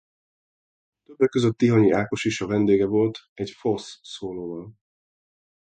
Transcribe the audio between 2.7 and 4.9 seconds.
volt egy Fosse-szólóval.